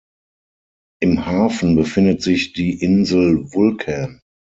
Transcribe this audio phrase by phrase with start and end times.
[0.99, 4.19] Im Hafen befindet sich die Insel Vulcan.